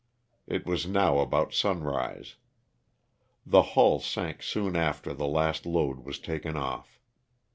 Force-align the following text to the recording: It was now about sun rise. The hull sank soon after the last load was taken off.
It 0.47 0.65
was 0.65 0.87
now 0.87 1.19
about 1.19 1.53
sun 1.53 1.83
rise. 1.83 2.35
The 3.45 3.61
hull 3.77 3.99
sank 3.99 4.41
soon 4.41 4.75
after 4.75 5.13
the 5.13 5.27
last 5.27 5.63
load 5.63 5.99
was 5.99 6.17
taken 6.17 6.57
off. 6.57 6.99